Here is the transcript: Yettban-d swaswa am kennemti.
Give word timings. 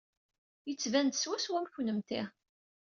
Yettban-d 0.69 1.13
swaswa 1.17 1.55
am 1.59 1.67
kennemti. 1.73 2.21